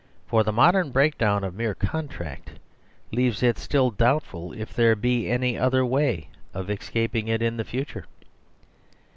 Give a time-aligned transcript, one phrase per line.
[0.25, 2.53] For the modern break down of mere contract
[3.11, 7.63] leaves it still doubtful if there be any other way of escaping it in the
[7.65, 8.05] fu ture.